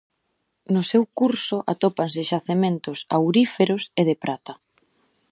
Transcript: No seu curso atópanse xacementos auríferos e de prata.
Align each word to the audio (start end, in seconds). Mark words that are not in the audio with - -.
No 0.73 0.81
seu 0.91 1.03
curso 1.19 1.57
atópanse 1.73 2.21
xacementos 2.31 2.99
auríferos 3.17 3.83
e 3.99 4.01
de 4.09 4.15
prata. 4.23 4.53